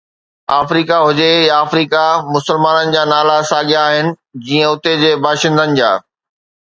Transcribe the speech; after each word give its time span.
آفريقا 0.59 0.97
هجي 1.07 1.29
يا 1.49 1.63
آفريقا، 1.65 2.05
مسلمانن 2.35 2.87
جا 2.95 3.03
نالا 3.11 3.37
ساڳيا 3.51 3.81
آهن، 3.91 4.07
جيئن 4.47 4.67
اتي 4.71 4.93
جي 5.01 5.11
باشندن 5.23 5.71
جا. 5.79 5.91